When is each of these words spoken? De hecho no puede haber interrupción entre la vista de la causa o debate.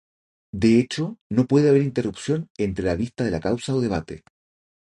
De 0.51 0.79
hecho 0.79 1.19
no 1.29 1.45
puede 1.45 1.69
haber 1.69 1.83
interrupción 1.83 2.49
entre 2.57 2.85
la 2.85 2.95
vista 2.95 3.23
de 3.23 3.29
la 3.29 3.39
causa 3.39 3.75
o 3.75 3.81
debate. 3.81 4.23